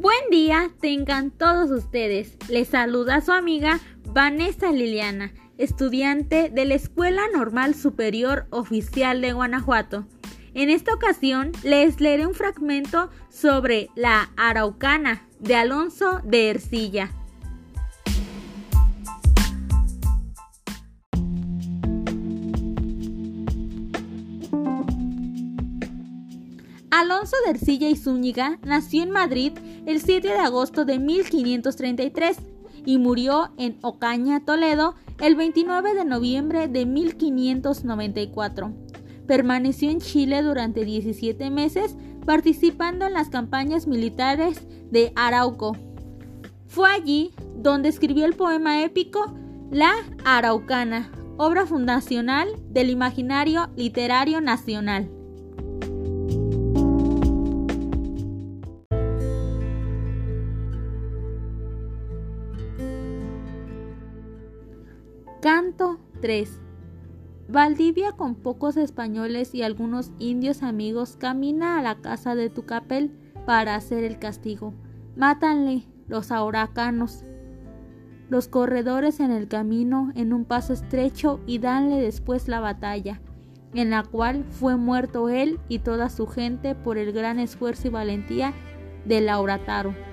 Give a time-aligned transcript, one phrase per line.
[0.00, 2.36] Buen día tengan todos ustedes.
[2.48, 10.06] Les saluda su amiga Vanessa Liliana, estudiante de la Escuela Normal Superior Oficial de Guanajuato.
[10.54, 17.17] En esta ocasión les leeré un fragmento sobre la Araucana de Alonso de Ercilla.
[26.98, 29.52] Alonso de Ercilla y Zúñiga nació en Madrid
[29.86, 32.38] el 7 de agosto de 1533
[32.84, 38.74] y murió en Ocaña, Toledo, el 29 de noviembre de 1594.
[39.28, 41.94] Permaneció en Chile durante 17 meses
[42.26, 45.76] participando en las campañas militares de Arauco.
[46.66, 49.36] Fue allí donde escribió el poema épico
[49.70, 49.92] La
[50.24, 55.08] Araucana, obra fundacional del imaginario literario nacional.
[65.40, 66.50] Canto 3
[67.48, 73.12] Valdivia con pocos españoles y algunos indios amigos camina a la casa de Tucapel
[73.46, 74.74] para hacer el castigo.
[75.14, 77.24] Mátanle los auracanos,
[78.28, 83.20] los corredores en el camino en un paso estrecho y danle después la batalla,
[83.74, 87.90] en la cual fue muerto él y toda su gente por el gran esfuerzo y
[87.90, 88.54] valentía
[89.04, 90.07] del Laurataro.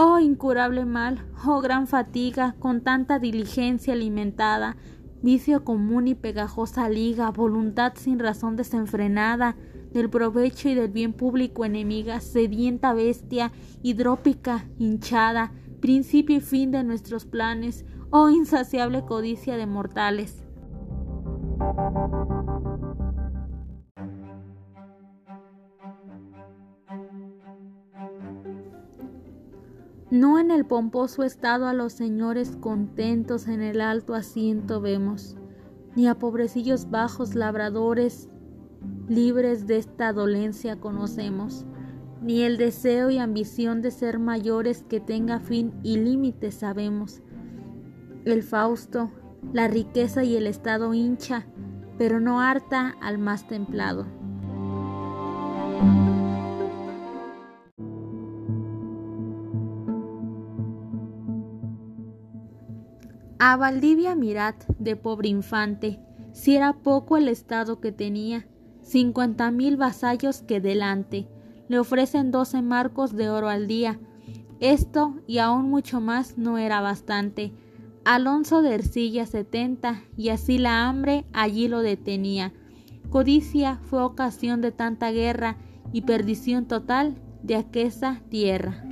[0.00, 4.76] Oh incurable mal, oh gran fatiga, con tanta diligencia alimentada,
[5.22, 9.56] vicio común y pegajosa liga, voluntad sin razón desenfrenada,
[9.92, 13.50] del provecho y del bien público enemiga, sedienta bestia,
[13.82, 20.44] hidrópica, hinchada, principio y fin de nuestros planes, oh insaciable codicia de mortales.
[30.10, 35.36] No en el pomposo estado a los señores contentos en el alto asiento vemos,
[35.96, 38.30] ni a pobrecillos bajos labradores
[39.06, 41.66] libres de esta dolencia conocemos,
[42.22, 47.20] ni el deseo y ambición de ser mayores que tenga fin y límite sabemos.
[48.24, 49.10] El Fausto,
[49.52, 51.46] la riqueza y el estado hincha,
[51.98, 54.06] pero no harta al más templado.
[63.40, 66.00] A Valdivia mirad, de pobre infante,
[66.32, 68.48] si era poco el estado que tenía,
[68.82, 71.28] cincuenta mil vasallos que delante
[71.68, 74.00] le ofrecen doce marcos de oro al día.
[74.58, 77.52] Esto y aún mucho más no era bastante.
[78.04, 82.52] Alonso de Ercilla setenta, y así la hambre allí lo detenía.
[83.08, 85.58] Codicia fue ocasión de tanta guerra
[85.92, 88.84] y perdición total de aquella tierra.